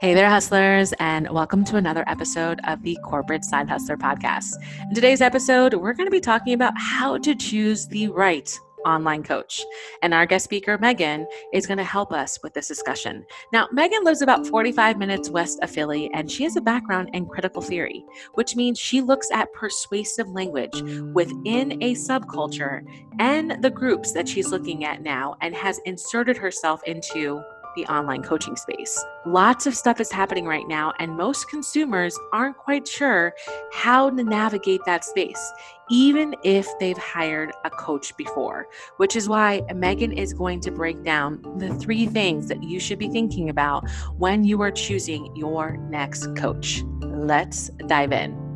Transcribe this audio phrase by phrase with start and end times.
[0.00, 4.54] Hey there, hustlers, and welcome to another episode of the Corporate Side Hustler Podcast.
[4.88, 8.48] In today's episode, we're going to be talking about how to choose the right
[8.86, 9.60] online coach.
[10.02, 13.26] And our guest speaker, Megan, is going to help us with this discussion.
[13.52, 17.26] Now, Megan lives about 45 minutes west of Philly, and she has a background in
[17.26, 18.04] critical theory,
[18.34, 20.80] which means she looks at persuasive language
[21.12, 22.82] within a subculture
[23.18, 27.42] and the groups that she's looking at now and has inserted herself into
[27.74, 29.02] the online coaching space.
[29.26, 33.34] Lots of stuff is happening right now, and most consumers aren't quite sure
[33.72, 35.52] how to navigate that space,
[35.90, 41.02] even if they've hired a coach before, which is why Megan is going to break
[41.02, 45.76] down the three things that you should be thinking about when you are choosing your
[45.90, 46.82] next coach.
[47.00, 48.48] Let's dive in.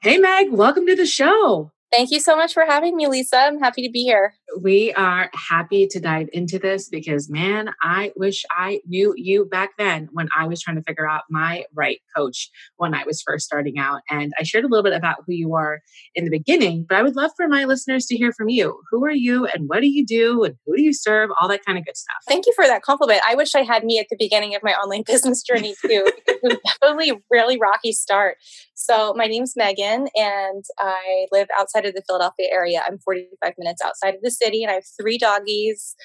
[0.00, 1.72] Hey, Meg, welcome to the show.
[1.90, 3.38] Thank you so much for having me, Lisa.
[3.38, 4.34] I'm happy to be here.
[4.60, 9.70] We are happy to dive into this because, man, I wish I knew you back
[9.78, 13.46] then when I was trying to figure out my right coach when I was first
[13.46, 14.02] starting out.
[14.10, 15.80] And I shared a little bit about who you are
[16.14, 18.80] in the beginning, but I would love for my listeners to hear from you.
[18.90, 21.30] Who are you and what do you do and who do you serve?
[21.40, 22.16] All that kind of good stuff.
[22.28, 23.22] Thank you for that compliment.
[23.26, 26.04] I wish I had me at the beginning of my online business journey too.
[26.26, 28.36] it was definitely a really rocky start.
[28.80, 32.80] So, my name's Megan, and I live outside of the Philadelphia area.
[32.86, 35.96] I'm 45 minutes outside of the city, and I have three doggies.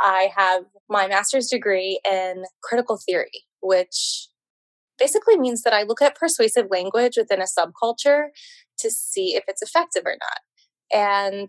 [0.00, 4.28] I have my master's degree in critical theory, which
[5.00, 8.26] basically means that I look at persuasive language within a subculture
[8.78, 10.96] to see if it's effective or not.
[10.96, 11.48] And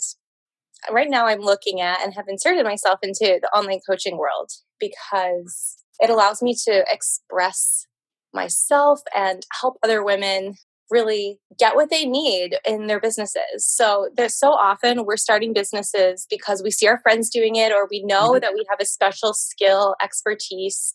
[0.92, 5.76] right now, I'm looking at and have inserted myself into the online coaching world because
[6.00, 7.86] it allows me to express
[8.34, 10.56] myself and help other women
[10.90, 13.66] really get what they need in their businesses.
[13.66, 17.88] So there's so often we're starting businesses because we see our friends doing it or
[17.90, 18.42] we know mm-hmm.
[18.42, 20.94] that we have a special skill, expertise,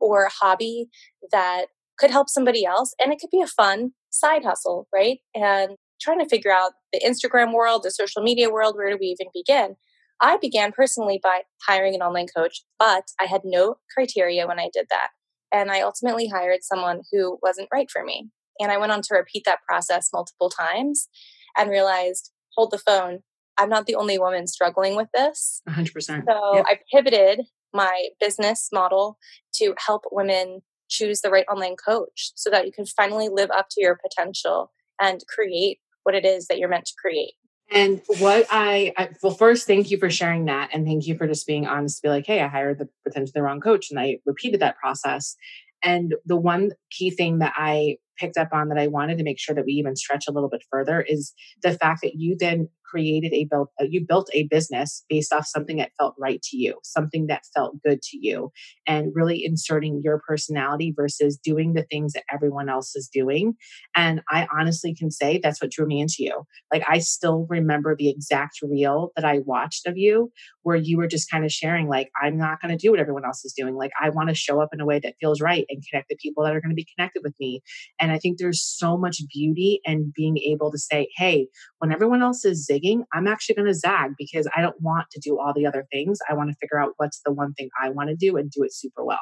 [0.00, 0.88] or hobby
[1.32, 1.66] that
[1.98, 2.94] could help somebody else.
[3.02, 5.18] And it could be a fun side hustle, right?
[5.34, 9.06] And trying to figure out the Instagram world, the social media world, where do we
[9.06, 9.76] even begin?
[10.20, 14.70] I began personally by hiring an online coach, but I had no criteria when I
[14.72, 15.08] did that.
[15.56, 18.28] And I ultimately hired someone who wasn't right for me.
[18.60, 21.08] And I went on to repeat that process multiple times
[21.56, 23.20] and realized, hold the phone.
[23.56, 25.62] I'm not the only woman struggling with this.
[25.68, 26.24] 100%.
[26.28, 26.66] So yep.
[26.68, 29.18] I pivoted my business model
[29.54, 33.68] to help women choose the right online coach so that you can finally live up
[33.70, 37.34] to your potential and create what it is that you're meant to create.
[37.70, 41.26] And what I, I, well, first, thank you for sharing that, and thank you for
[41.26, 43.98] just being honest to be like, hey, I hired the potentially the wrong coach, and
[43.98, 45.36] I repeated that process.
[45.82, 49.38] And the one key thing that I picked up on that I wanted to make
[49.38, 51.32] sure that we even stretch a little bit further is
[51.62, 55.46] the fact that you then created a built uh, you built a business based off
[55.46, 58.50] something that felt right to you something that felt good to you
[58.86, 63.54] and really inserting your personality versus doing the things that everyone else is doing.
[63.94, 66.44] And i honestly can say that's what drew me into you.
[66.72, 70.30] Like i still remember the exact reel that i watched of you
[70.62, 73.24] where you were just kind of sharing like i'm not going to do what everyone
[73.24, 73.74] else is doing.
[73.74, 76.16] Like i want to show up in a way that feels right and connect the
[76.16, 77.62] people that are going to be connected with me.
[78.00, 82.22] and i think there's so much beauty in being able to say hey when everyone
[82.22, 85.52] else is zigging, I'm actually going to zag because I don't want to do all
[85.54, 86.18] the other things.
[86.28, 88.62] I want to figure out what's the one thing I want to do and do
[88.62, 89.18] it super well.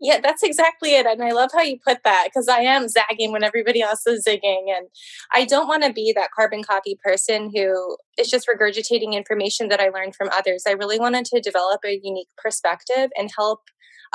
[0.00, 1.06] Yeah, that's exactly it.
[1.06, 4.24] And I love how you put that because I am zagging when everybody else is
[4.26, 4.66] zigging.
[4.68, 4.86] And
[5.32, 9.80] I don't want to be that carbon copy person who is just regurgitating information that
[9.80, 10.64] I learned from others.
[10.68, 13.62] I really wanted to develop a unique perspective and help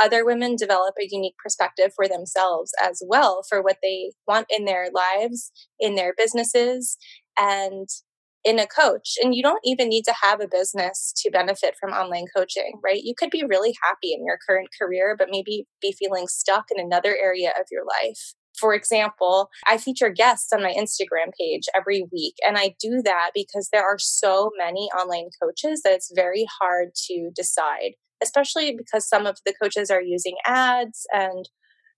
[0.02, 4.66] other women develop a unique perspective for themselves as well for what they want in
[4.66, 6.98] their lives, in their businesses,
[7.38, 7.88] and
[8.44, 9.16] in a coach.
[9.22, 13.02] And you don't even need to have a business to benefit from online coaching, right?
[13.02, 16.84] You could be really happy in your current career, but maybe be feeling stuck in
[16.84, 18.34] another area of your life.
[18.60, 22.36] For example, I feature guests on my Instagram page every week.
[22.46, 26.90] And I do that because there are so many online coaches that it's very hard
[27.08, 27.94] to decide,
[28.24, 31.50] especially because some of the coaches are using ads and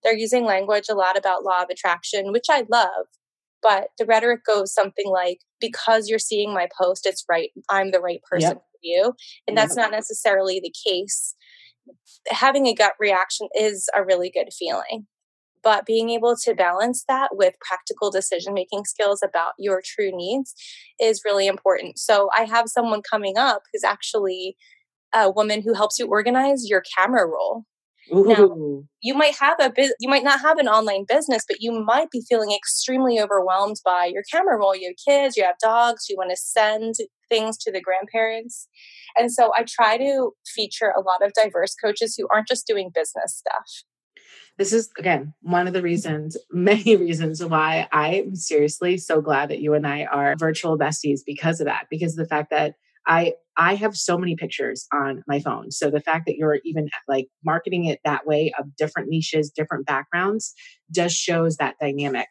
[0.03, 3.07] they're using language a lot about law of attraction, which I love
[3.65, 7.99] but the rhetoric goes something like because you're seeing my post it's right i'm the
[7.99, 8.57] right person yep.
[8.57, 9.13] for you
[9.47, 9.85] and that's yep.
[9.85, 11.35] not necessarily the case
[12.29, 15.07] having a gut reaction is a really good feeling
[15.63, 20.53] but being able to balance that with practical decision making skills about your true needs
[21.01, 24.55] is really important so i have someone coming up who's actually
[25.13, 27.65] a woman who helps you organize your camera roll
[28.13, 28.25] Ooh.
[28.25, 31.71] Now, you might have a bu- you might not have an online business, but you
[31.71, 34.75] might be feeling extremely overwhelmed by your camera roll.
[34.75, 36.95] You have kids, you have dogs, you want to send
[37.29, 38.67] things to the grandparents.
[39.17, 42.91] And so I try to feature a lot of diverse coaches who aren't just doing
[42.93, 43.83] business stuff.
[44.57, 49.61] This is, again, one of the reasons, many reasons why I'm seriously so glad that
[49.61, 52.75] you and I are virtual besties because of that, because of the fact that
[53.07, 55.71] I I have so many pictures on my phone.
[55.71, 59.85] So the fact that you're even like marketing it that way of different niches, different
[59.85, 60.53] backgrounds
[60.91, 62.27] just shows that dynamic.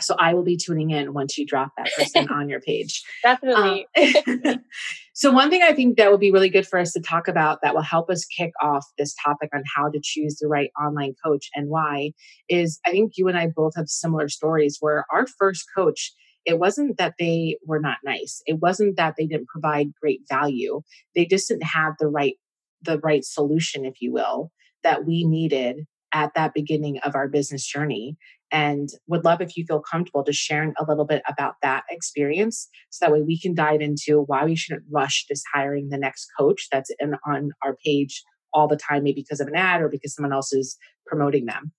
[0.00, 3.02] So I will be tuning in once you drop that person on your page.
[3.22, 3.86] Definitely.
[3.96, 4.64] Um,
[5.14, 7.60] so one thing I think that would be really good for us to talk about
[7.62, 11.14] that will help us kick off this topic on how to choose the right online
[11.24, 12.12] coach and why
[12.48, 16.12] is I think you and I both have similar stories where our first coach
[16.44, 20.80] it wasn't that they were not nice it wasn't that they didn't provide great value
[21.14, 22.34] they just didn't have the right
[22.82, 24.50] the right solution if you will
[24.82, 28.16] that we needed at that beginning of our business journey
[28.50, 32.68] and would love if you feel comfortable just sharing a little bit about that experience
[32.90, 36.26] so that way we can dive into why we shouldn't rush just hiring the next
[36.38, 38.22] coach that's in on our page
[38.52, 41.72] all the time maybe because of an ad or because someone else is promoting them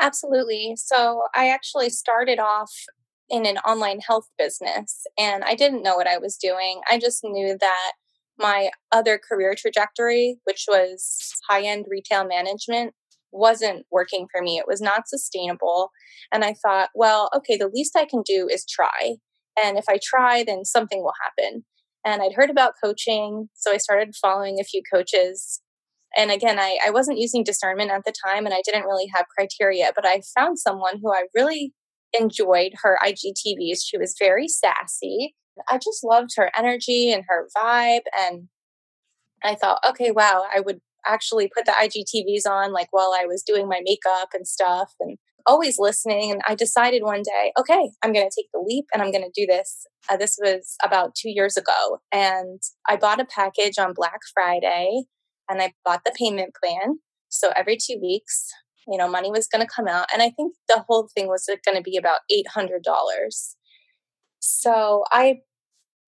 [0.00, 0.74] Absolutely.
[0.76, 2.70] So I actually started off
[3.30, 6.80] in an online health business and I didn't know what I was doing.
[6.90, 7.92] I just knew that
[8.38, 12.92] my other career trajectory, which was high end retail management,
[13.32, 14.58] wasn't working for me.
[14.58, 15.90] It was not sustainable.
[16.32, 19.16] And I thought, well, okay, the least I can do is try.
[19.62, 21.64] And if I try, then something will happen.
[22.04, 23.48] And I'd heard about coaching.
[23.54, 25.60] So I started following a few coaches.
[26.16, 29.26] And again, I, I wasn't using discernment at the time and I didn't really have
[29.36, 31.72] criteria, but I found someone who I really
[32.18, 33.78] enjoyed her IGTVs.
[33.84, 35.34] She was very sassy.
[35.68, 38.02] I just loved her energy and her vibe.
[38.18, 38.48] And
[39.42, 43.42] I thought, okay, wow, I would actually put the IGTVs on like while I was
[43.42, 46.30] doing my makeup and stuff and always listening.
[46.30, 49.24] And I decided one day, okay, I'm going to take the leap and I'm going
[49.24, 49.86] to do this.
[50.08, 51.98] Uh, this was about two years ago.
[52.12, 55.04] And I bought a package on Black Friday
[55.48, 57.00] and I bought the payment plan.
[57.28, 58.48] So every two weeks,
[58.86, 60.06] you know, money was going to come out.
[60.12, 62.80] And I think the whole thing was going to be about $800.
[64.40, 65.40] So I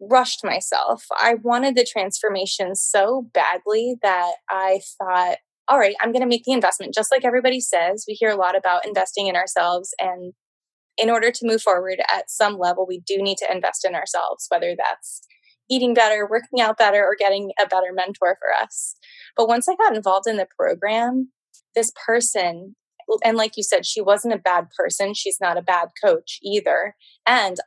[0.00, 1.06] rushed myself.
[1.12, 5.38] I wanted the transformation so badly that I thought,
[5.68, 6.94] all right, I'm going to make the investment.
[6.94, 9.94] Just like everybody says, we hear a lot about investing in ourselves.
[9.98, 10.34] And
[10.98, 14.46] in order to move forward at some level, we do need to invest in ourselves,
[14.48, 15.22] whether that's
[15.68, 18.96] eating better, working out better, or getting a better mentor for us.
[19.36, 21.32] But once I got involved in the program,
[21.76, 22.74] this person
[23.24, 26.96] and like you said she wasn't a bad person she's not a bad coach either.
[27.26, 27.58] And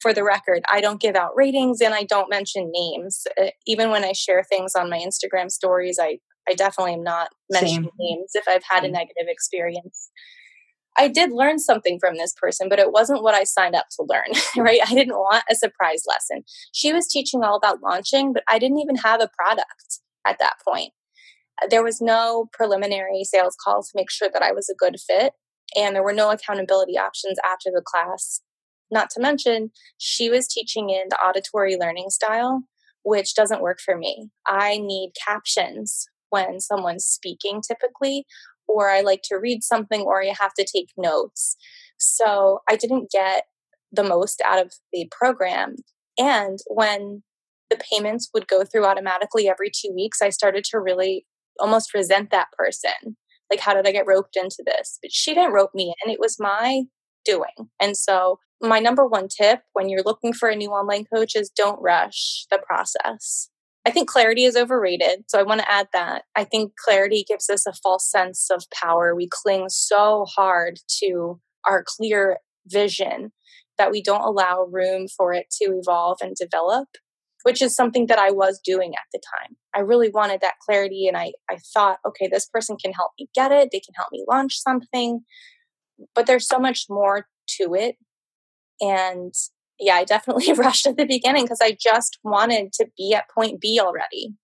[0.00, 3.26] for the record i don't give out ratings and i don't mention names.
[3.40, 6.18] Uh, even when i share things on my instagram stories i
[6.48, 7.98] i definitely am not mentioning Same.
[7.98, 8.90] names if i've had Same.
[8.90, 10.10] a negative experience.
[11.00, 14.06] I did learn something from this person but it wasn't what i signed up to
[14.08, 14.30] learn
[14.64, 14.80] right?
[14.84, 16.44] I didn't want a surprise lesson.
[16.72, 20.54] She was teaching all about launching but i didn't even have a product at that
[20.64, 20.92] point
[21.70, 25.32] there was no preliminary sales call to make sure that I was a good fit.
[25.76, 28.40] And there were no accountability options after the class.
[28.90, 32.62] Not to mention, she was teaching in the auditory learning style,
[33.02, 34.30] which doesn't work for me.
[34.46, 38.24] I need captions when someone's speaking typically,
[38.66, 41.56] or I like to read something, or you have to take notes.
[41.98, 43.44] So I didn't get
[43.92, 45.76] the most out of the program.
[46.18, 47.22] And when
[47.70, 51.26] the payments would go through automatically every two weeks, I started to really
[51.58, 53.16] almost resent that person.
[53.50, 54.98] Like, how did I get roped into this?
[55.02, 56.12] But she didn't rope me in.
[56.12, 56.82] It was my
[57.24, 57.70] doing.
[57.80, 61.48] And so, my number one tip when you're looking for a new online coach is
[61.48, 63.50] don't rush the process.
[63.86, 65.24] I think clarity is overrated.
[65.28, 66.24] So I want to add that.
[66.34, 69.14] I think clarity gives us a false sense of power.
[69.14, 73.30] We cling so hard to our clear vision
[73.78, 76.88] that we don't allow room for it to evolve and develop
[77.42, 79.56] which is something that I was doing at the time.
[79.78, 83.28] I really wanted that clarity and I, I thought, okay, this person can help me
[83.32, 83.68] get it.
[83.70, 85.20] They can help me launch something.
[86.16, 87.26] But there's so much more
[87.58, 87.94] to it.
[88.80, 89.32] And
[89.78, 93.60] yeah, I definitely rushed at the beginning because I just wanted to be at point
[93.60, 94.34] B already.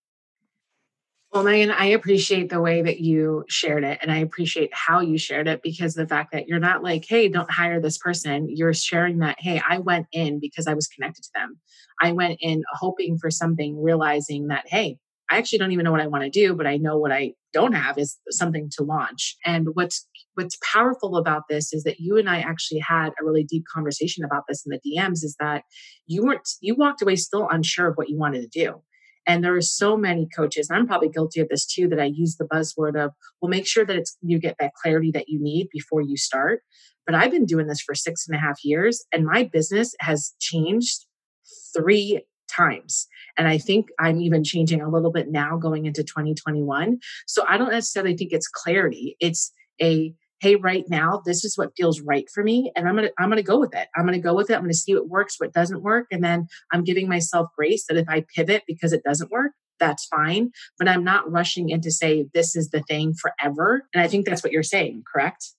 [1.32, 5.18] Well, Megan, I appreciate the way that you shared it and I appreciate how you
[5.18, 8.46] shared it because the fact that you're not like, hey, don't hire this person.
[8.48, 11.58] You're sharing that, hey, I went in because I was connected to them.
[12.00, 14.98] I went in hoping for something, realizing that, hey,
[15.30, 17.32] I actually don't even know what I want to do, but I know what I
[17.52, 19.36] don't have is something to launch.
[19.44, 23.44] And what's what's powerful about this is that you and I actually had a really
[23.44, 25.64] deep conversation about this in the DMs is that
[26.06, 28.82] you weren't you walked away still unsure of what you wanted to do
[29.26, 32.36] and there are so many coaches, I'm probably guilty of this too, that I use
[32.36, 35.68] the buzzword of, well, make sure that it's you get that clarity that you need
[35.72, 36.60] before you start.
[37.06, 40.34] But I've been doing this for six and a half years, and my business has
[40.40, 41.06] changed
[41.76, 43.06] three times.
[43.36, 46.98] And I think I'm even changing a little bit now going into 2021.
[47.26, 49.16] So I don't necessarily think it's clarity.
[49.20, 53.10] It's a hey right now this is what feels right for me and i'm gonna
[53.18, 55.36] i'm gonna go with it i'm gonna go with it i'm gonna see what works
[55.38, 59.02] what doesn't work and then i'm giving myself grace that if i pivot because it
[59.04, 63.14] doesn't work that's fine but i'm not rushing in to say this is the thing
[63.14, 65.52] forever and i think that's what you're saying correct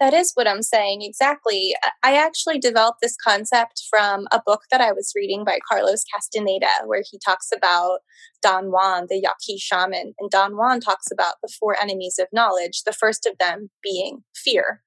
[0.00, 1.02] that is what I'm saying.
[1.02, 1.74] Exactly.
[2.02, 6.68] I actually developed this concept from a book that I was reading by Carlos Castaneda,
[6.86, 8.00] where he talks about
[8.42, 10.14] Don Juan, the Yaqui shaman.
[10.18, 14.24] And Don Juan talks about the four enemies of knowledge, the first of them being
[14.34, 14.82] fear.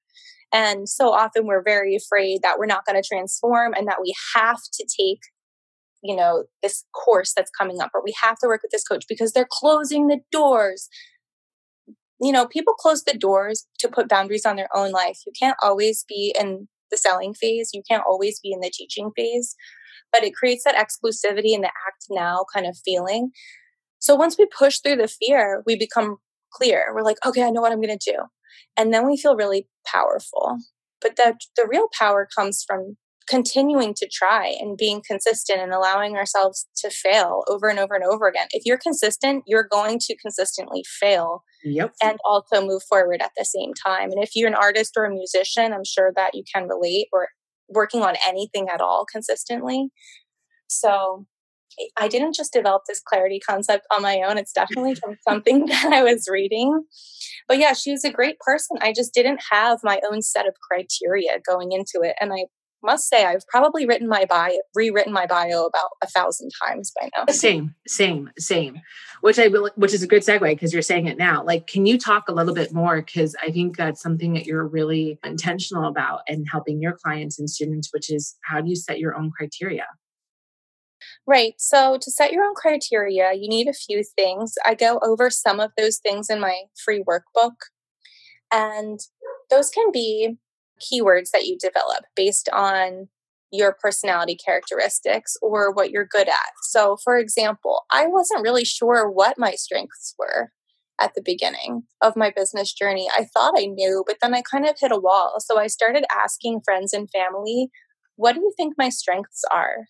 [0.52, 4.14] And so often we're very afraid that we're not going to transform and that we
[4.34, 5.20] have to take
[6.04, 9.04] you know this course that's coming up or we have to work with this coach
[9.08, 10.88] because they're closing the doors
[12.22, 15.18] you know, people close the doors to put boundaries on their own life.
[15.26, 19.10] You can't always be in the selling phase, you can't always be in the teaching
[19.16, 19.56] phase,
[20.12, 23.30] but it creates that exclusivity and the act now kind of feeling.
[23.98, 26.18] So once we push through the fear, we become
[26.52, 26.92] clear.
[26.94, 28.18] We're like, okay, I know what I'm going to do.
[28.76, 30.58] And then we feel really powerful.
[31.00, 32.96] But the, the real power comes from
[33.28, 38.04] continuing to try and being consistent and allowing ourselves to fail over and over and
[38.04, 38.48] over again.
[38.50, 41.92] If you're consistent, you're going to consistently fail yep.
[42.02, 44.10] and also move forward at the same time.
[44.10, 47.28] And if you're an artist or a musician, I'm sure that you can relate or
[47.68, 49.88] working on anything at all consistently.
[50.68, 51.26] So
[51.98, 54.38] I didn't just develop this clarity concept on my own.
[54.38, 56.84] It's definitely from something that I was reading.
[57.48, 58.78] But yeah, she was a great person.
[58.80, 62.16] I just didn't have my own set of criteria going into it.
[62.20, 62.44] And I
[62.82, 67.10] must say I've probably written my bio, rewritten my bio about a thousand times by
[67.16, 67.32] now.
[67.32, 68.80] Same, same, same.
[69.20, 71.44] Which I will, which is a good segue because you're saying it now.
[71.44, 73.02] Like, can you talk a little bit more?
[73.02, 77.48] Because I think that's something that you're really intentional about and helping your clients and
[77.48, 79.86] students, which is how do you set your own criteria?
[81.26, 81.54] Right.
[81.58, 84.54] So to set your own criteria, you need a few things.
[84.66, 87.54] I go over some of those things in my free workbook.
[88.52, 89.00] And
[89.50, 90.38] those can be
[90.82, 93.08] keywords that you develop based on
[93.52, 96.52] your personality characteristics or what you're good at.
[96.62, 100.50] So, for example, I wasn't really sure what my strengths were
[100.98, 103.08] at the beginning of my business journey.
[103.16, 105.36] I thought I knew, but then I kind of hit a wall.
[105.38, 107.68] So, I started asking friends and family,
[108.16, 109.86] what do you think my strengths are?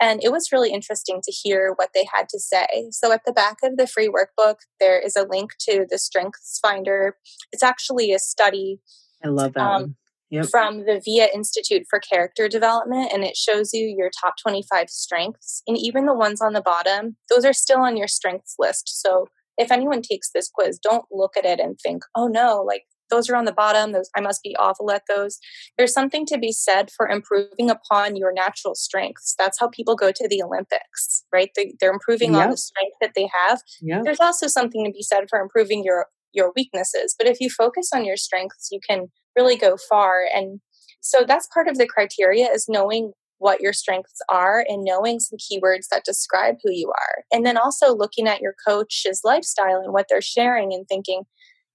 [0.00, 2.88] And it was really interesting to hear what they had to say.
[2.90, 6.58] So, at the back of the free workbook, there is a link to the Strengths
[6.62, 7.16] Finder.
[7.52, 8.80] It's actually a study.
[9.22, 9.60] I love that.
[9.60, 9.96] Um,
[10.32, 10.46] yep.
[10.46, 15.62] from the VIA Institute for Character Development, and it shows you your top 25 strengths.
[15.66, 19.00] And even the ones on the bottom, those are still on your strengths list.
[19.00, 19.26] So
[19.58, 23.28] if anyone takes this quiz, don't look at it and think, oh no, like those
[23.28, 25.38] are on the bottom, those I must be awful at those.
[25.76, 29.34] There's something to be said for improving upon your natural strengths.
[29.38, 31.50] That's how people go to the Olympics, right?
[31.54, 32.44] They, are improving yep.
[32.44, 33.60] on the strength that they have.
[33.82, 34.04] Yep.
[34.04, 37.14] There's also something to be said for improving your your weaknesses.
[37.16, 40.22] But if you focus on your strengths, you can really go far.
[40.34, 40.60] And
[41.00, 45.36] so that's part of the criteria is knowing what your strengths are and knowing some
[45.36, 47.24] keywords that describe who you are.
[47.32, 51.24] And then also looking at your coach's lifestyle and what they're sharing and thinking,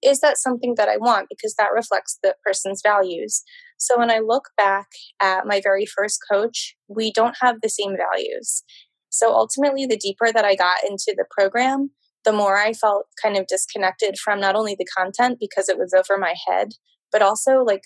[0.02, 1.28] is that something that I want?
[1.30, 3.44] Because that reflects the person's values.
[3.78, 4.88] So when I look back
[5.22, 8.64] at my very first coach, we don't have the same values.
[9.10, 11.92] So ultimately, the deeper that I got into the program,
[12.24, 15.94] the more I felt kind of disconnected from not only the content because it was
[15.94, 16.74] over my head,
[17.12, 17.84] but also like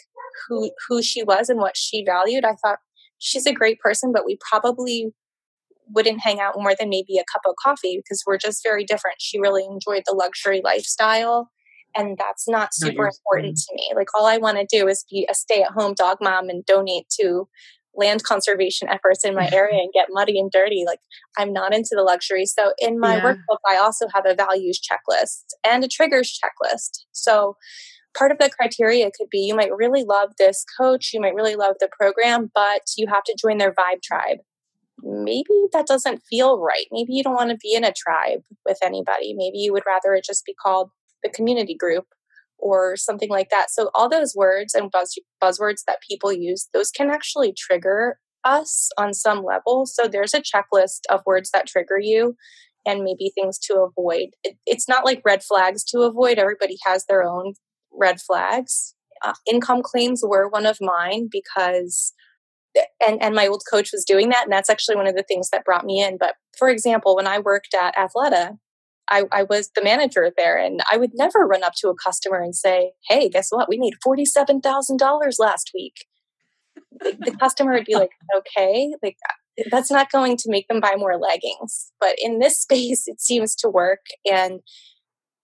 [0.48, 2.46] who who she was and what she valued.
[2.46, 2.80] I thought
[3.18, 5.14] she's a great person, but we probably
[5.94, 9.18] wouldn't hang out more than maybe a cup of coffee because we're just very different.
[9.20, 11.50] She really enjoyed the luxury lifestyle.
[11.96, 13.92] And that's not super important to me.
[13.94, 16.66] Like, all I want to do is be a stay at home dog mom and
[16.66, 17.50] donate to
[17.94, 20.84] land conservation efforts in my area and get muddy and dirty.
[20.86, 21.00] Like,
[21.38, 22.46] I'm not into the luxury.
[22.46, 23.24] So, in my yeah.
[23.24, 27.04] workbook, I also have a values checklist and a triggers checklist.
[27.12, 27.58] So,
[28.18, 31.56] part of the criteria could be you might really love this coach, you might really
[31.56, 34.38] love the program, but you have to join their vibe tribe.
[35.04, 36.86] Maybe that doesn't feel right.
[36.92, 39.34] Maybe you don't want to be in a tribe with anybody.
[39.36, 40.92] Maybe you would rather it just be called
[41.24, 42.06] the community group
[42.60, 43.72] or something like that.
[43.72, 48.90] So all those words and buzz, buzzwords that people use, those can actually trigger us
[48.98, 49.86] on some level.
[49.86, 52.36] So there's a checklist of words that trigger you
[52.86, 54.30] and maybe things to avoid.
[54.44, 56.38] It, it's not like red flags to avoid.
[56.38, 57.54] Everybody has their own
[57.92, 58.96] red flags.
[59.24, 62.14] Uh, income claims were one of mine because
[63.06, 65.50] and and my old coach was doing that and that's actually one of the things
[65.50, 68.58] that brought me in but for example when i worked at athleta
[69.10, 72.42] I, I was the manager there and i would never run up to a customer
[72.42, 76.06] and say hey guess what we made $47000 last week
[76.98, 79.18] the, the customer would be like okay like
[79.70, 81.92] that's not going to make them buy more leggings.
[82.00, 84.06] But in this space, it seems to work.
[84.30, 84.62] And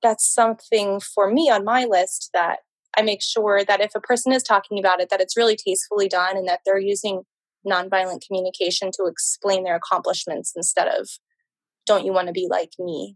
[0.01, 2.59] that's something for me on my list that
[2.97, 6.07] I make sure that if a person is talking about it, that it's really tastefully
[6.07, 7.23] done and that they're using
[7.65, 11.07] nonviolent communication to explain their accomplishments instead of,
[11.85, 13.15] don't you want to be like me?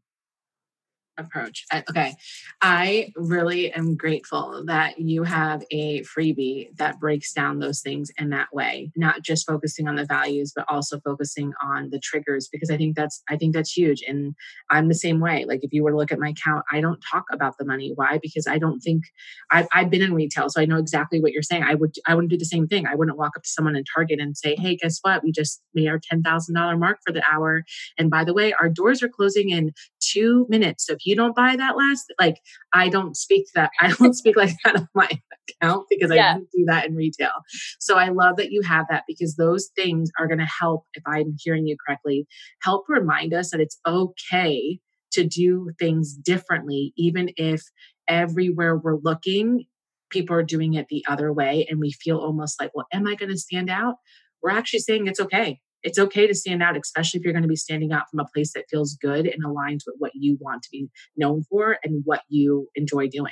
[1.17, 1.65] Approach.
[1.89, 2.15] Okay.
[2.61, 8.29] I really am grateful that you have a freebie that breaks down those things in
[8.29, 12.69] that way, not just focusing on the values, but also focusing on the triggers, because
[12.69, 14.03] I think that's, I think that's huge.
[14.07, 14.35] And
[14.69, 15.45] I'm the same way.
[15.45, 17.91] Like if you were to look at my account, I don't talk about the money.
[17.95, 18.19] Why?
[18.21, 19.03] Because I don't think
[19.51, 20.49] I've, I've been in retail.
[20.49, 21.63] So I know exactly what you're saying.
[21.63, 22.87] I would, I wouldn't do the same thing.
[22.87, 25.23] I wouldn't walk up to someone in Target and say, Hey, guess what?
[25.23, 27.63] We just made our $10,000 mark for the hour.
[27.97, 29.71] And by the way, our doors are closing in
[30.11, 30.85] two minutes.
[30.85, 32.37] So if you don't buy that last, like
[32.73, 33.71] I don't speak that.
[33.79, 35.09] I don't speak like that on my
[35.49, 36.31] account because yeah.
[36.31, 37.31] I don't do that in retail.
[37.79, 41.03] So I love that you have that because those things are going to help, if
[41.05, 42.27] I'm hearing you correctly,
[42.61, 44.79] help remind us that it's okay
[45.11, 47.61] to do things differently, even if
[48.07, 49.65] everywhere we're looking,
[50.09, 53.15] people are doing it the other way and we feel almost like, well, am I
[53.15, 53.95] going to stand out?
[54.41, 57.49] We're actually saying it's okay it's okay to stand out, especially if you're going to
[57.49, 60.63] be standing out from a place that feels good and aligns with what you want
[60.63, 63.31] to be known for and what you enjoy doing.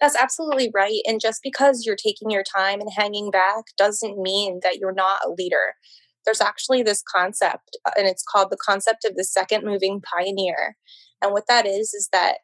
[0.00, 1.00] That's absolutely right.
[1.06, 5.20] And just because you're taking your time and hanging back doesn't mean that you're not
[5.24, 5.74] a leader.
[6.24, 10.76] There's actually this concept, uh, and it's called the concept of the second moving pioneer.
[11.22, 12.38] And what that is, is that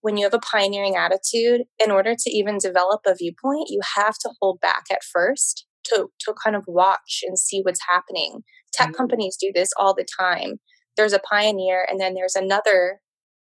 [0.00, 4.18] when you have a pioneering attitude, in order to even develop a viewpoint, you have
[4.18, 8.42] to hold back at first to to kind of watch and see what's happening.
[8.72, 8.96] Tech mm-hmm.
[8.96, 10.60] companies do this all the time.
[10.96, 13.00] There's a pioneer and then there's another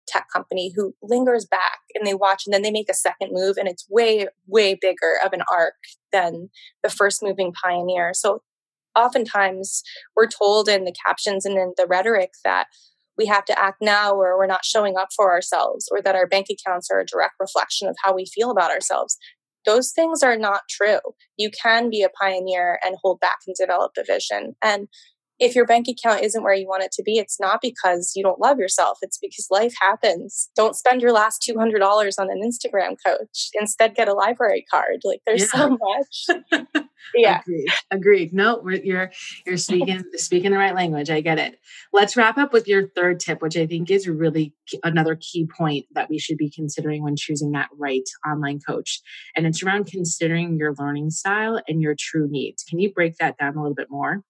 [0.07, 3.57] tech company who lingers back and they watch and then they make a second move
[3.59, 5.75] and it's way way bigger of an arc
[6.12, 6.49] than
[6.83, 8.12] the first moving pioneer.
[8.14, 8.42] So
[8.97, 9.83] oftentimes
[10.16, 12.66] we're told in the captions and in the rhetoric that
[13.16, 16.27] we have to act now or we're not showing up for ourselves or that our
[16.27, 19.18] bank accounts are a direct reflection of how we feel about ourselves
[19.68, 20.98] those things are not true.
[21.37, 24.57] You can be a pioneer and hold back and develop a vision.
[24.64, 24.88] And
[25.38, 28.22] if your bank account isn't where you want it to be, it's not because you
[28.22, 28.98] don't love yourself.
[29.03, 30.51] It's because life happens.
[30.57, 33.51] Don't spend your last $200 on an Instagram coach.
[33.55, 35.01] Instead, get a library card.
[35.05, 35.46] Like there's yeah.
[35.46, 36.85] so much.
[37.14, 37.40] yeah.
[37.40, 37.68] Agreed.
[37.90, 38.33] Agreed.
[38.33, 39.12] No, you're,
[39.46, 41.11] you're speaking, speaking the right language.
[41.11, 41.59] I get it.
[41.92, 45.87] Let's wrap up with your third tip, which I think is really another key point
[45.94, 49.01] that we should be considering when choosing that right online coach.
[49.37, 52.64] And it's around considering your learning style and your true needs.
[52.64, 54.22] Can you break that down a little bit more?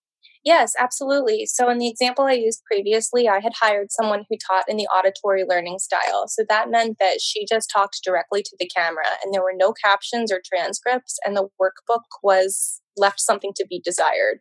[0.45, 1.47] Yes, absolutely.
[1.47, 4.87] So, in the example I used previously, I had hired someone who taught in the
[4.87, 6.27] auditory learning style.
[6.29, 9.73] So, that meant that she just talked directly to the camera and there were no
[9.73, 14.39] captions or transcripts, and the workbook was left something to be desired.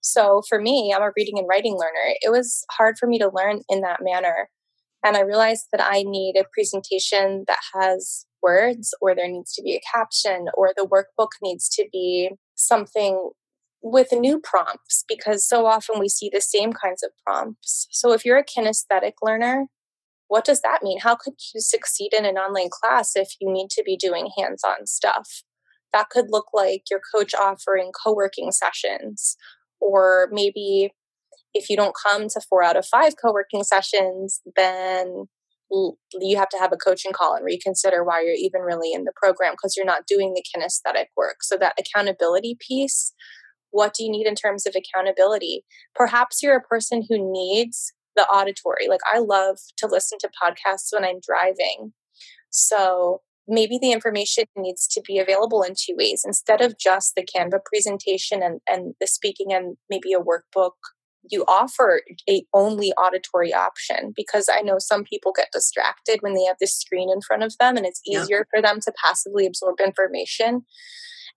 [0.00, 2.14] So, for me, I'm a reading and writing learner.
[2.22, 4.50] It was hard for me to learn in that manner.
[5.04, 9.62] And I realized that I need a presentation that has words, or there needs to
[9.62, 13.30] be a caption, or the workbook needs to be something
[13.84, 17.86] with new prompts because so often we see the same kinds of prompts.
[17.90, 19.66] So if you're a kinesthetic learner,
[20.26, 21.00] what does that mean?
[21.00, 24.64] How could you succeed in an online class if you need to be doing hands
[24.64, 25.42] on stuff?
[25.92, 29.36] That could look like your coach offering co working sessions,
[29.80, 30.92] or maybe
[31.52, 35.26] if you don't come to four out of five co working sessions, then
[36.20, 39.12] you have to have a coaching call and reconsider why you're even really in the
[39.14, 41.42] program because you're not doing the kinesthetic work.
[41.42, 43.12] So, that accountability piece
[43.74, 45.64] what do you need in terms of accountability?
[45.96, 48.86] Perhaps you're a person who needs the auditory.
[48.88, 51.92] Like I love to listen to podcasts when I'm driving.
[52.50, 57.26] So maybe the information needs to be available in two ways instead of just the
[57.26, 60.72] Canva presentation and, and the speaking and maybe a workbook.
[61.28, 66.44] You offer a only auditory option because I know some people get distracted when they
[66.44, 68.60] have this screen in front of them and it's easier yeah.
[68.60, 70.64] for them to passively absorb information.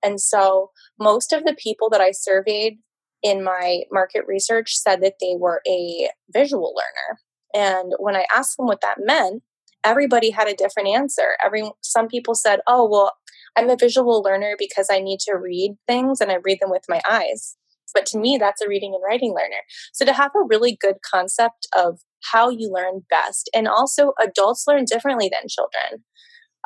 [0.03, 2.79] And so most of the people that I surveyed
[3.23, 7.19] in my market research said that they were a visual learner.
[7.53, 9.41] And when I asked them what that meant,
[9.83, 11.37] everybody had a different answer.
[11.43, 13.13] Every some people said, "Oh, well,
[13.55, 16.83] I'm a visual learner because I need to read things and I read them with
[16.89, 17.57] my eyes."
[17.93, 19.63] But to me, that's a reading and writing learner.
[19.93, 21.99] So to have a really good concept of
[22.31, 26.03] how you learn best, and also adults learn differently than children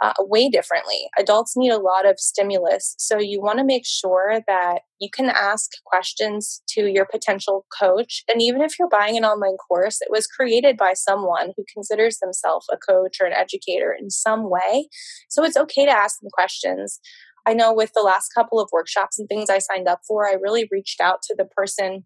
[0.02, 1.08] uh, way differently.
[1.20, 2.96] Adults need a lot of stimulus.
[2.98, 8.24] So you want to make sure that you can ask questions to your potential coach.
[8.32, 12.18] And even if you're buying an online course, it was created by someone who considers
[12.20, 14.88] themselves a coach or an educator in some way.
[15.30, 17.00] So it's okay to ask them questions.
[17.46, 20.34] I know with the last couple of workshops and things I signed up for, I
[20.34, 22.06] really reached out to the person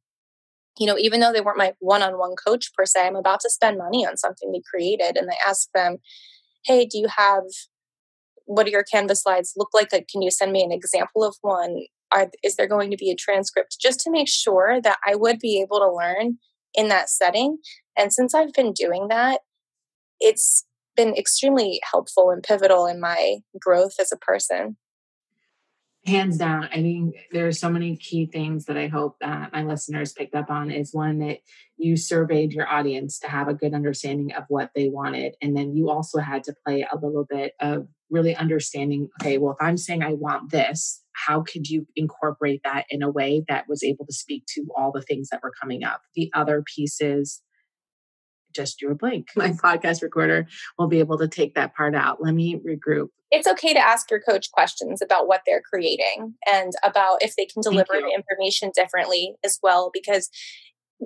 [0.78, 3.40] you know, even though they weren't my one on one coach per se, I'm about
[3.42, 5.16] to spend money on something they created.
[5.16, 6.00] And I ask them,
[6.66, 7.44] hey, do you have
[8.46, 9.90] what do your Canvas slides look like?
[9.90, 11.84] Can you send me an example of one?
[12.12, 15.40] Are, is there going to be a transcript just to make sure that I would
[15.40, 16.38] be able to learn
[16.74, 17.58] in that setting?
[17.98, 19.42] And since I've been doing that,
[20.20, 24.78] it's been extremely helpful and pivotal in my growth as a person
[26.06, 29.64] hands down i think there are so many key things that i hope that my
[29.64, 31.40] listeners picked up on is one that
[31.78, 35.76] you surveyed your audience to have a good understanding of what they wanted and then
[35.76, 39.78] you also had to play a little bit of really understanding okay well if i'm
[39.78, 44.06] saying i want this how could you incorporate that in a way that was able
[44.06, 47.42] to speak to all the things that were coming up the other pieces
[48.56, 49.28] just drew a blank.
[49.36, 50.48] My podcast recorder
[50.80, 52.24] will be able to take that part out.
[52.24, 53.08] Let me regroup.
[53.32, 57.46] It's okay to ask your coach questions about what they're creating and about if they
[57.46, 60.30] can deliver the information differently as well, because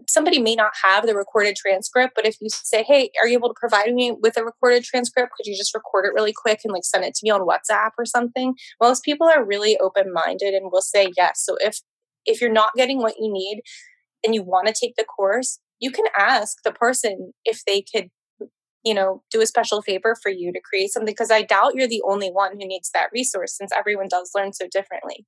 [0.08, 3.49] somebody may not have the recorded transcript, but if you say, Hey, are you able
[3.49, 5.32] to provide me with a recorded transcript?
[5.36, 7.91] Could you just record it really quick and like send it to me on WhatsApp
[7.97, 8.56] or something?
[8.82, 11.43] Most people are really open minded and will say yes.
[11.43, 11.80] So if
[12.25, 13.62] if you're not getting what you need
[14.23, 18.10] and you want to take the course, you can ask the person if they could
[18.84, 21.88] you know do a special favor for you to create something because i doubt you're
[21.88, 25.25] the only one who needs that resource since everyone does learn so differently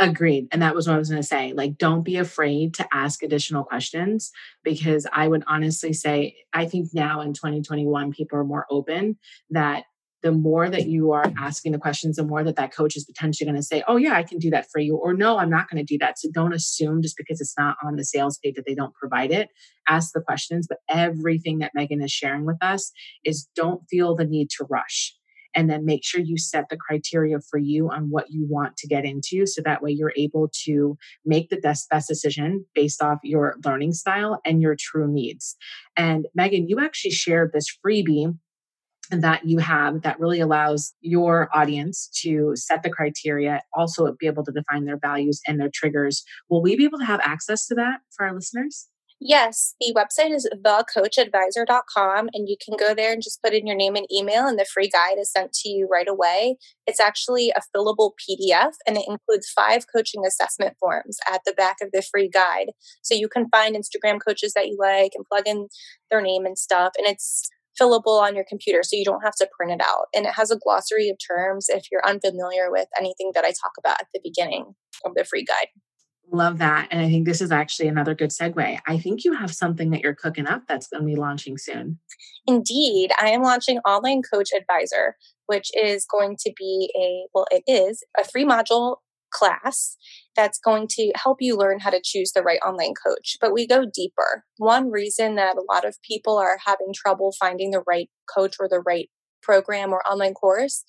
[0.00, 2.86] agreed and that was what i was going to say like don't be afraid to
[2.92, 4.32] ask additional questions
[4.64, 9.16] because i would honestly say i think now in 2021 people are more open
[9.50, 9.84] that
[10.22, 13.46] the more that you are asking the questions, the more that that coach is potentially
[13.46, 14.96] going to say, Oh, yeah, I can do that for you.
[14.96, 16.18] Or no, I'm not going to do that.
[16.18, 19.32] So don't assume just because it's not on the sales page that they don't provide
[19.32, 19.48] it.
[19.88, 20.66] Ask the questions.
[20.68, 22.92] But everything that Megan is sharing with us
[23.24, 25.14] is don't feel the need to rush.
[25.54, 28.86] And then make sure you set the criteria for you on what you want to
[28.86, 29.46] get into.
[29.46, 33.92] So that way you're able to make the best, best decision based off your learning
[33.92, 35.56] style and your true needs.
[35.96, 38.34] And Megan, you actually shared this freebie
[39.10, 44.44] that you have that really allows your audience to set the criteria, also be able
[44.44, 46.22] to define their values and their triggers.
[46.48, 48.89] Will we be able to have access to that for our listeners?
[49.22, 53.76] Yes, the website is thecoachadvisor.com, and you can go there and just put in your
[53.76, 56.56] name and email, and the free guide is sent to you right away.
[56.86, 61.76] It's actually a fillable PDF, and it includes five coaching assessment forms at the back
[61.82, 62.70] of the free guide.
[63.02, 65.68] So you can find Instagram coaches that you like and plug in
[66.10, 66.92] their name and stuff.
[66.96, 70.06] And it's fillable on your computer so you don't have to print it out.
[70.14, 73.72] And it has a glossary of terms if you're unfamiliar with anything that I talk
[73.78, 75.68] about at the beginning of the free guide.
[76.32, 76.88] Love that.
[76.90, 78.78] And I think this is actually another good segue.
[78.86, 81.98] I think you have something that you're cooking up that's going to be launching soon.
[82.46, 83.10] Indeed.
[83.20, 85.16] I am launching Online Coach Advisor,
[85.46, 88.96] which is going to be a, well, it is a three module
[89.32, 89.96] class
[90.36, 93.36] that's going to help you learn how to choose the right online coach.
[93.40, 94.44] But we go deeper.
[94.58, 98.68] One reason that a lot of people are having trouble finding the right coach or
[98.68, 99.08] the right
[99.42, 100.84] program or online course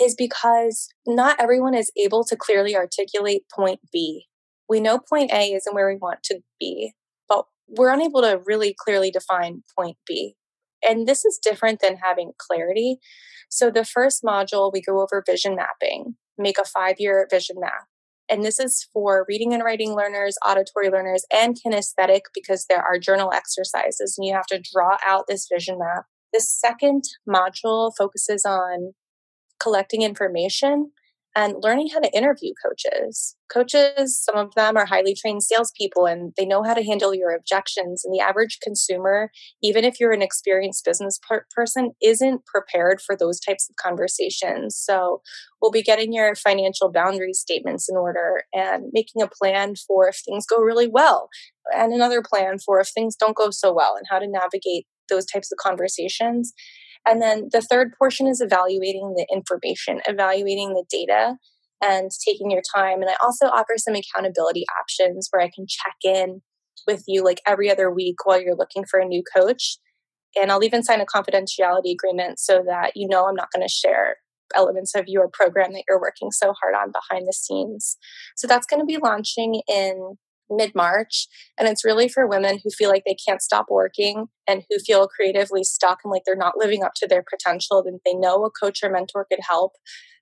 [0.00, 4.26] is because not everyone is able to clearly articulate point B.
[4.70, 6.94] We know point A isn't where we want to be,
[7.28, 10.36] but we're unable to really clearly define point B.
[10.88, 12.98] And this is different than having clarity.
[13.50, 17.86] So, the first module, we go over vision mapping make a five year vision map.
[18.28, 22.98] And this is for reading and writing learners, auditory learners, and kinesthetic because there are
[22.98, 26.04] journal exercises and you have to draw out this vision map.
[26.32, 28.92] The second module focuses on
[29.58, 30.92] collecting information
[31.36, 33.36] and learning how to interview coaches.
[33.52, 37.34] Coaches, some of them are highly trained salespeople and they know how to handle your
[37.34, 38.04] objections.
[38.04, 39.30] And the average consumer,
[39.62, 44.76] even if you're an experienced business per- person, isn't prepared for those types of conversations.
[44.76, 45.22] So
[45.60, 50.20] we'll be getting your financial boundary statements in order and making a plan for if
[50.24, 51.28] things go really well,
[51.74, 55.26] and another plan for if things don't go so well, and how to navigate those
[55.26, 56.52] types of conversations.
[57.06, 61.36] And then the third portion is evaluating the information, evaluating the data,
[61.82, 63.00] and taking your time.
[63.00, 66.42] And I also offer some accountability options where I can check in
[66.86, 69.78] with you like every other week while you're looking for a new coach.
[70.40, 73.72] And I'll even sign a confidentiality agreement so that you know I'm not going to
[73.72, 74.16] share
[74.54, 77.96] elements of your program that you're working so hard on behind the scenes.
[78.36, 80.16] So that's going to be launching in
[80.50, 81.26] mid March.
[81.58, 85.08] And it's really for women who feel like they can't stop working and who feel
[85.08, 87.82] creatively stuck and like they're not living up to their potential.
[87.86, 89.72] And they know a coach or mentor could help,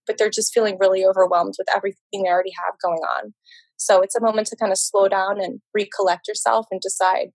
[0.06, 3.34] but they're just feeling really overwhelmed with everything they already have going on.
[3.76, 7.28] So it's a moment to kind of slow down and recollect yourself and decide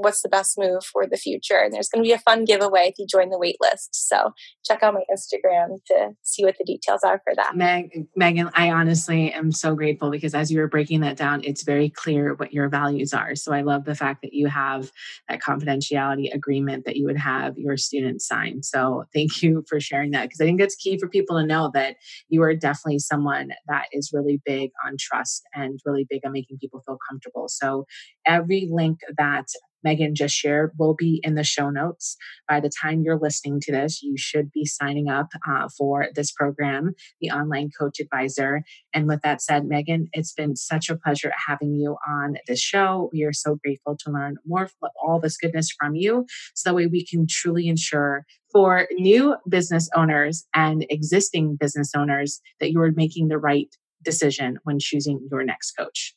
[0.00, 1.58] what's the best move for the future.
[1.58, 4.08] And there's going to be a fun giveaway if you join the wait list.
[4.08, 4.32] So
[4.64, 7.56] check out my Instagram to see what the details are for that.
[7.56, 11.62] Meg, Megan, I honestly am so grateful because as you were breaking that down, it's
[11.62, 13.34] very clear what your values are.
[13.34, 14.90] So I love the fact that you have
[15.28, 18.62] that confidentiality agreement that you would have your students sign.
[18.62, 21.70] So thank you for sharing that because I think that's key for people to know
[21.74, 21.96] that
[22.28, 26.58] you are definitely someone that is really big on trust and really big on making
[26.58, 27.48] people feel comfortable.
[27.48, 27.86] So
[28.26, 29.46] every link that
[29.84, 32.16] Megan just shared will be in the show notes.
[32.48, 36.32] By the time you're listening to this, you should be signing up uh, for this
[36.32, 38.62] program, the Online Coach Advisor.
[38.92, 43.10] And with that said, Megan, it's been such a pleasure having you on this show.
[43.12, 44.68] We are so grateful to learn more
[45.02, 49.88] all this goodness from you so that way we can truly ensure for new business
[49.94, 55.44] owners and existing business owners that you are making the right decision when choosing your
[55.44, 56.14] next coach.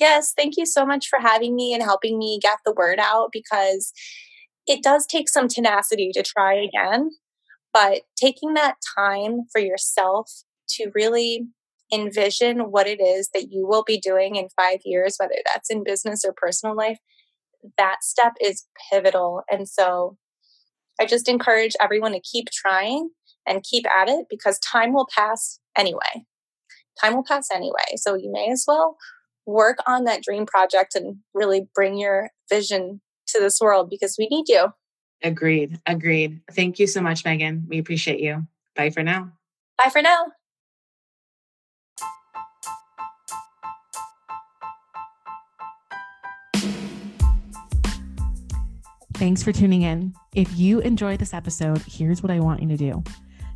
[0.00, 3.30] Yes, thank you so much for having me and helping me get the word out
[3.32, 3.92] because
[4.66, 7.10] it does take some tenacity to try again.
[7.72, 10.30] But taking that time for yourself
[10.70, 11.46] to really
[11.92, 15.84] envision what it is that you will be doing in five years, whether that's in
[15.84, 16.98] business or personal life,
[17.76, 19.42] that step is pivotal.
[19.50, 20.16] And so
[21.00, 23.10] I just encourage everyone to keep trying
[23.46, 26.24] and keep at it because time will pass anyway.
[27.00, 27.96] Time will pass anyway.
[27.96, 28.96] So you may as well
[29.46, 34.28] work on that dream project and really bring your vision to this world because we
[34.28, 34.68] need you.
[35.22, 35.78] Agreed.
[35.86, 36.40] Agreed.
[36.52, 37.64] Thank you so much, Megan.
[37.68, 38.46] We appreciate you.
[38.74, 39.32] Bye for now.
[39.82, 40.26] Bye for now.
[49.14, 50.14] Thanks for tuning in.
[50.34, 53.04] If you enjoyed this episode, here's what I want you to do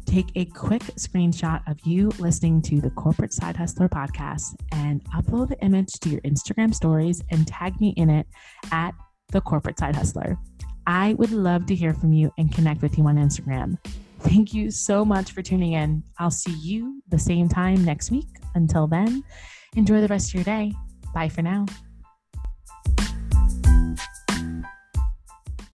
[0.07, 5.49] take a quick screenshot of you listening to the Corporate Side Hustler podcast and upload
[5.49, 8.27] the image to your Instagram stories and tag me in it
[8.73, 8.95] at
[9.33, 10.39] the Corporate Side Hustler.
[10.87, 13.77] I would love to hear from you and connect with you on Instagram.
[14.21, 16.03] Thank you so much for tuning in.
[16.19, 18.29] I'll see you the same time next week.
[18.55, 19.23] Until then,
[19.75, 20.73] enjoy the rest of your day.
[21.13, 21.67] Bye for now.